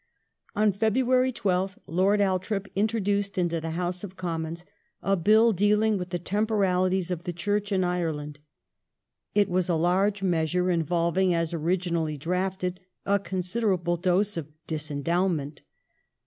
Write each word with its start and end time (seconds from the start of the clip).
On 0.55 0.71
February 0.73 1.31
12th 1.31 1.77
I^rd 1.87 2.21
Al 2.21 2.39
thorp 2.39 2.65
introduced 2.75 3.37
into 3.37 3.61
the 3.61 3.69
House 3.77 4.03
of 4.03 4.17
Commons 4.17 4.65
a 5.03 5.15
Bill 5.15 5.53
deaHng 5.53 5.99
with 5.99 6.09
the 6.09 6.17
Temporalities 6.17 7.11
of 7.11 7.23
the 7.23 7.31
Church 7.31 7.71
in 7.71 7.83
Ireland. 7.83 8.39
It 9.35 9.47
was 9.47 9.69
a 9.69 9.75
large 9.75 10.23
measure 10.23 10.71
involving, 10.71 11.35
as 11.35 11.53
originally 11.53 12.17
drafted, 12.17 12.79
a 13.05 13.19
considerable 13.19 13.95
dose 13.95 14.37
of" 14.37 14.47
disendowment 14.73 15.61